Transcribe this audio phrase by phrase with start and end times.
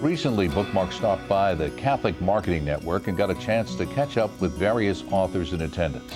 [0.00, 4.30] Recently, Bookmark stopped by the Catholic Marketing Network and got a chance to catch up
[4.40, 6.14] with various authors in attendance.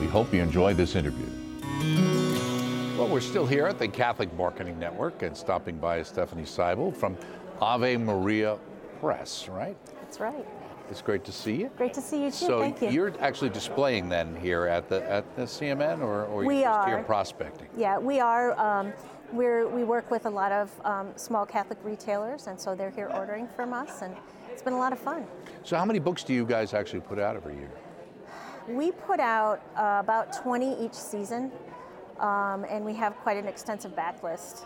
[0.00, 1.26] We hope you enjoy this interview.
[2.96, 6.94] Well, we're still here at the Catholic Marketing Network and stopping by is Stephanie Sibal
[6.96, 7.16] from
[7.60, 8.58] Ave Maria
[9.00, 9.76] Press, right?
[10.00, 10.46] That's right.
[10.90, 11.70] It's great to see you.
[11.76, 12.46] Great to see you too.
[12.46, 12.90] So Thank you.
[12.90, 16.88] you're actually displaying then here at the at the CMN, or, or We you're just
[16.88, 17.68] here prospecting?
[17.76, 18.58] yeah, we are.
[18.58, 18.92] Um,
[19.32, 23.10] we're, we work with a lot of um, small Catholic retailers, and so they're here
[23.14, 24.14] ordering from us, and
[24.50, 25.26] it's been a lot of fun.
[25.64, 27.70] So how many books do you guys actually put out every year?
[28.68, 31.50] We put out uh, about 20 each season,
[32.20, 34.64] um, and we have quite an extensive backlist.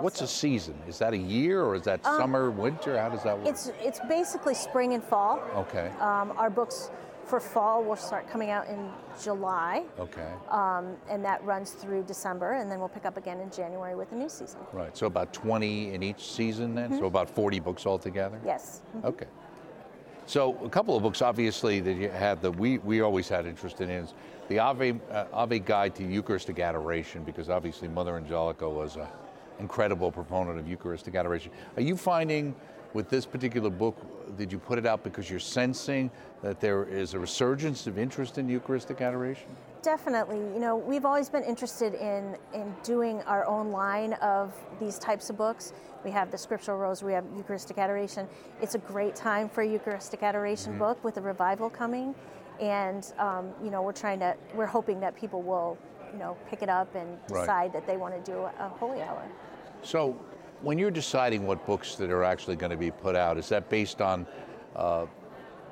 [0.00, 0.74] What's a season?
[0.88, 2.98] Is that a year, or is that summer, winter?
[2.98, 3.46] How does that work?
[3.46, 5.40] It's it's basically spring and fall.
[5.54, 5.90] okay.
[6.00, 6.90] Um, our books
[7.26, 8.88] for fall will start coming out in
[9.20, 10.32] July, okay.
[10.50, 14.12] um, and that runs through December, and then we'll pick up again in January with
[14.12, 14.60] a new season.
[14.72, 14.96] Right.
[14.96, 16.90] So about 20 in each season then.
[16.90, 17.00] Mm-hmm.
[17.00, 18.40] So about 40 books altogether.
[18.44, 18.82] Yes.
[19.04, 19.26] Okay.
[20.26, 23.80] So a couple of books, obviously, that you had that we, we always had interest
[23.80, 24.14] in is
[24.48, 29.06] the Ave, uh, Ave Guide to Eucharistic Adoration, because obviously Mother Angelica was an
[29.58, 31.52] incredible proponent of Eucharistic adoration.
[31.76, 32.54] Are you finding
[32.96, 33.96] with this particular book,
[34.38, 36.10] did you put it out because you're sensing
[36.42, 39.48] that there is a resurgence of interest in Eucharistic adoration?
[39.82, 40.38] Definitely.
[40.38, 45.30] You know, we've always been interested in in doing our own line of these types
[45.30, 45.74] of books.
[46.04, 48.26] We have the Scriptural Rosary, we have Eucharistic Adoration.
[48.62, 52.14] It's a great time for a Eucharistic Adoration book with a revival coming,
[52.60, 55.76] and um, you know, we're trying to, we're hoping that people will,
[56.12, 57.40] you know, pick it up and Right.
[57.40, 59.22] decide that they want to do a holy hour.
[59.82, 60.16] So,
[60.62, 63.68] when you're deciding what books that are actually going to be put out, is that
[63.68, 64.26] based on
[64.74, 65.06] uh,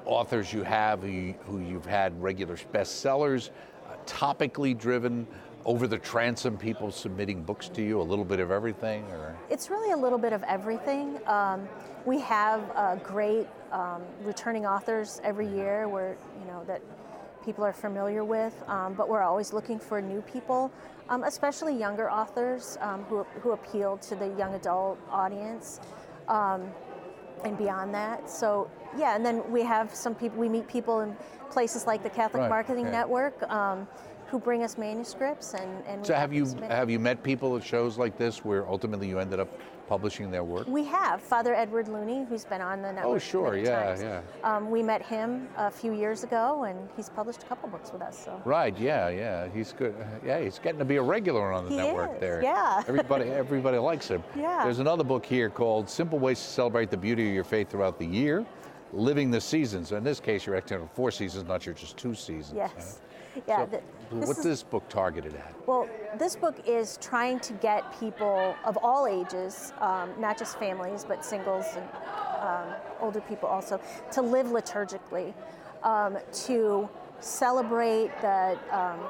[0.05, 3.51] authors you have who, you, you've had regular bestsellers,
[3.87, 5.27] uh, topically driven,
[5.65, 9.71] over the transom people submitting books to you, a little bit of everything, or It's
[9.71, 11.19] really a little bit of everything.
[11.27, 11.69] Um,
[12.05, 16.83] we have uh, great um, returning authors every year, where you know that
[17.45, 20.73] people are familiar with, um, but we're always looking for new people,
[21.09, 25.81] um, especially younger authors um, who who appeal to the young adult audience.
[26.29, 26.73] Um,
[27.45, 30.39] and beyond that, so yeah, and then we have some people.
[30.39, 31.15] We meet people in
[31.51, 32.91] places like the Catholic Right, Marketing.
[32.91, 33.87] Network, um,
[34.35, 37.97] who bring us manuscripts, and and so have you have you met people at shows
[37.99, 39.49] like this where ultimately you ended up
[39.89, 40.67] publishing their work?
[40.67, 43.15] We have Father Edward Looney, who's been on the network.
[43.15, 44.03] Oh, sure, yeah, times.
[44.03, 44.23] yeah.
[44.43, 48.03] Um, we met him a few years ago, and he's published a couple books with
[48.03, 48.25] us.
[48.25, 49.95] So Right, yeah, yeah, he's good.
[50.27, 52.43] Yeah, he's getting to be a regular on the He network is, there.
[52.43, 52.83] yeah.
[52.89, 54.25] everybody, everybody likes him.
[54.37, 54.65] Yeah.
[54.65, 58.01] There's another book here called "Simple Ways to Celebrate the Beauty of Your Faith Throughout
[58.01, 58.45] the Year."
[58.95, 59.93] Living the seasons.
[59.93, 62.55] In this case, you're acting on four seasons, not your just two seasons.
[62.57, 63.01] yes,
[63.35, 63.41] huh?
[63.49, 63.57] yeah.
[63.57, 63.83] So, th-
[64.13, 65.53] this what's is- this book targeted at?
[65.67, 71.05] Well, this book is trying to get people of all ages, um, not just families,
[71.07, 71.89] but singles and
[72.41, 73.81] um, older people also,
[74.13, 75.35] to live liturgically,
[75.83, 76.89] um, to
[77.21, 79.01] celebrate the um,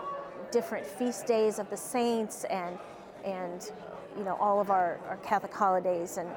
[0.51, 2.79] different feast days of the saints and
[3.25, 3.73] and
[4.17, 6.17] you know all of our, our Catholic holidays.
[6.17, 6.29] And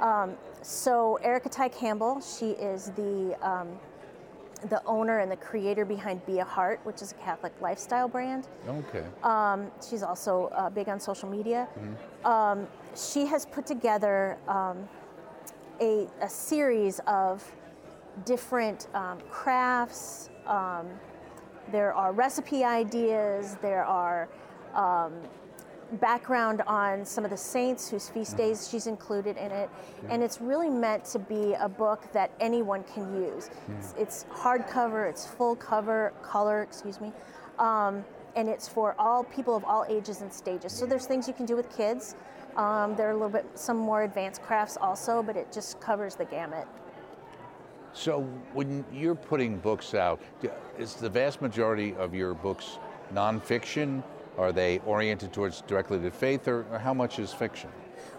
[0.00, 3.68] um, so Erica Tighe Campbell, she is the um,
[4.70, 8.48] the owner and the creator behind Be a Heart, which is a Catholic lifestyle brand.
[8.66, 9.04] Okay.
[9.22, 11.68] Um, she's also uh, big on social media.
[12.24, 12.66] Um,
[12.96, 14.88] she has put together um,
[15.80, 17.44] a, a series of
[18.24, 20.30] different um, crafts.
[20.46, 20.86] Um,
[21.70, 23.56] there are recipe ideas.
[23.60, 24.28] There are
[24.74, 25.12] um,
[25.92, 29.70] background on some of the saints whose feast days she's included in it.
[30.08, 33.50] And it's really meant to be a book that anyone can use.
[33.78, 37.12] It's, it's hardcover, it's full cover, color, excuse me.
[37.58, 38.04] Um,
[38.36, 40.72] and it's for all people of all ages and stages.
[40.72, 42.16] So there's things you can do with kids.
[42.56, 46.14] Um, there are a little bit some more advanced crafts also, but it just covers
[46.14, 46.66] the gamut.
[47.92, 48.22] So
[48.52, 50.20] when you're putting books out,
[50.78, 52.78] is the vast majority of your books
[53.12, 54.02] nonfiction?
[54.36, 57.70] Are they oriented towards directly to faith, or, or how much is fiction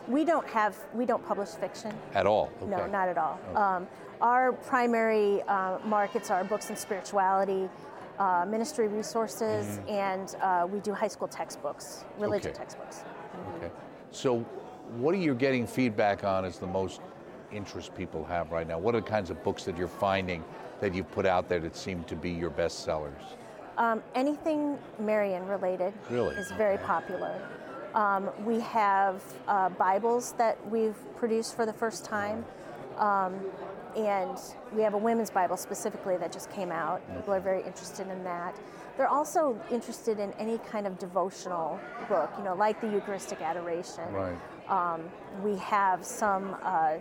[0.08, 1.92] We don't have we don't publish fiction.
[2.14, 2.52] at all?
[2.66, 3.40] No, not at all.
[3.56, 3.88] Um,
[4.22, 7.68] our primary uh, markets are books and spirituality,
[8.18, 12.58] uh, ministry resources, and uh, we do high school textbooks, religion Okay.
[12.58, 13.04] textbooks.
[13.58, 13.70] Okay.
[14.12, 14.40] So,
[14.98, 17.02] what are you getting feedback on as the most
[17.52, 18.78] interest people have right now?
[18.80, 20.44] What are the kinds of books that you're finding
[20.80, 23.22] that you've put out there that seem to be your best sellers?
[23.78, 26.36] Um, anything Marian related Really?
[26.36, 27.42] is very popular.
[27.94, 32.46] Um, we have uh, Bibles that we've produced for the first time.
[32.98, 33.40] Um,
[33.98, 34.38] and
[34.74, 37.02] we have a women's Bible specifically that just came out.
[37.16, 38.56] People are very interested in that.
[38.98, 41.80] They're also interested in any kind of devotional
[42.10, 44.04] book, you know, like the Eucharistic Adoration.
[44.14, 44.38] Right.
[44.70, 45.02] Um,
[45.44, 46.96] we have some uh,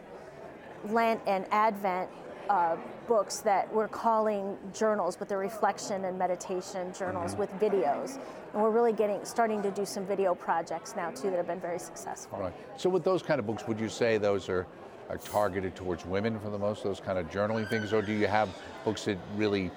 [0.88, 2.10] Lent and Advent
[2.50, 2.76] uh,
[3.08, 7.40] books that we're calling journals, but they're reflection and meditation journals Mm-hmm.
[7.40, 8.18] with videos.
[8.52, 11.60] And we're really getting starting to do some video projects now too that have been
[11.60, 12.38] very successful.
[12.38, 12.54] Right.
[12.76, 14.66] So with those kind of books, would you say those are,
[15.08, 18.26] are targeted towards women for the most, those kind of journaling things, or do you
[18.26, 18.48] have
[18.84, 19.70] books that really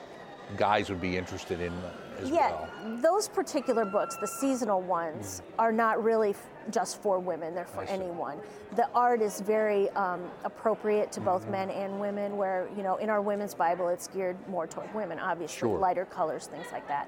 [0.58, 1.74] guys would be interested in
[2.22, 2.70] as Yeah, well?
[3.02, 7.84] those particular books, the seasonal ones, are not really f- just for women, they're for
[7.84, 7.90] Mm.
[7.92, 8.40] Anyone.
[8.76, 11.30] The art is very um, appropriate to Mm-hmm.
[11.30, 14.94] both men and women, where, you know, in our women's Bible, it's geared more toward
[14.94, 15.78] women, obviously, Sure.
[15.78, 17.08] lighter colors, things like that.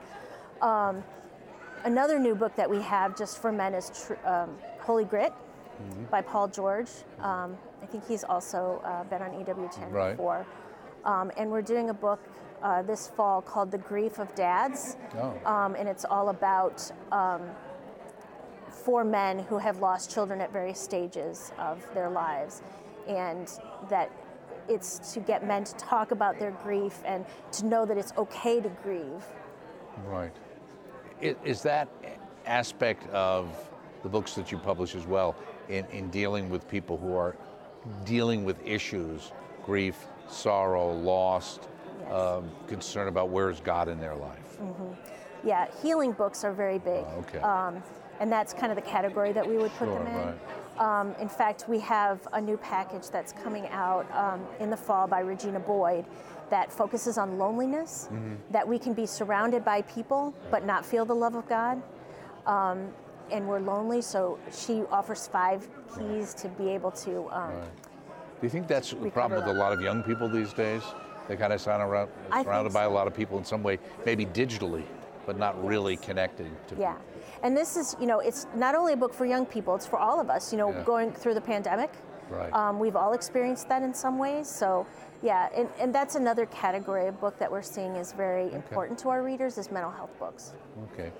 [0.61, 1.03] Um,
[1.83, 5.33] another new book that we have just for men is tr- um, Holy Grit
[5.81, 6.03] Mm-hmm.
[6.11, 6.89] by Paul George.
[7.21, 10.11] Um, I think he's also uh, been on EWTN Right.
[10.11, 10.45] before.
[11.05, 12.19] Um, and we're doing a book
[12.61, 14.97] uh, this fall called The Grief of Dads.
[15.17, 15.33] Oh.
[15.45, 17.41] Um, and it's all about um,
[18.69, 22.61] four men who have lost children at various stages of their lives.
[23.07, 23.51] And
[23.89, 24.11] that
[24.67, 28.61] it's to get men to talk about their grief and to know that it's okay
[28.61, 29.23] to grieve.
[30.05, 30.31] Right.
[31.21, 31.89] Is that
[32.45, 33.49] aspect of
[34.03, 35.35] the books that you publish as well
[35.67, 37.35] in, in dealing with people who are
[38.05, 39.31] dealing with issues,
[39.65, 41.78] grief, sorrow, lost, Yes.
[42.11, 44.57] Um, concern about where is God in their life?
[45.43, 47.05] Yeah, healing books are very big.
[47.07, 47.39] Oh, okay.
[47.39, 47.81] Um,
[48.19, 50.13] and that's kind of the category that we would put Sure, them in.
[50.27, 50.35] right.
[51.01, 55.07] Um, in fact, we have a new package that's coming out um, in the fall
[55.07, 56.05] by Regina Boyd
[56.49, 58.35] that focuses on loneliness, Mm-hmm.
[58.51, 61.81] that we can be surrounded by people but not feel the love of God.
[62.45, 62.89] Um,
[63.31, 67.27] and we're lonely, so she offers five keys to be able to.
[67.29, 67.63] Um, Right.
[68.41, 70.81] Do you think that's the problem with a lot of young people these days?
[71.29, 73.61] They kind of sound around, I think surrounded by a lot of people in some
[73.61, 74.83] way, maybe digitally,
[75.27, 76.95] but not really connected to Yeah.
[77.43, 79.99] And this is, you know, it's not only a book for young people, it's for
[79.99, 80.81] all of us, you know, Yeah.
[80.83, 81.91] going through the pandemic.
[82.31, 82.51] Right.
[82.51, 84.47] Um, we've all experienced that in some ways.
[84.49, 84.87] So,
[85.21, 89.09] yeah, and, and that's another category of book that we're seeing is very important to
[89.09, 90.53] our readers is mental health books.
[90.93, 91.11] Okay.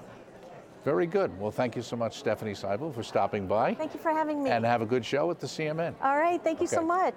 [0.84, 1.38] Very good.
[1.40, 3.76] Well, thank you so much, Stephanie Sibal, for stopping by.
[3.76, 4.50] Thank you for having me.
[4.50, 5.94] And have a good show at the CMN.
[6.02, 7.16] all right, thank you so much.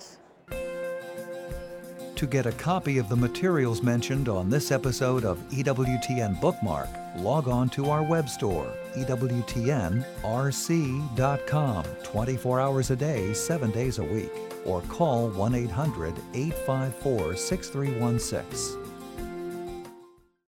[2.22, 7.48] To get a copy of the materials mentioned on this episode of EWTN Bookmark, log
[7.48, 14.30] on to our web store, EWTNRC.com, 24 hours a day, 7 days a week,
[14.64, 18.81] or call 1 800 854 6316.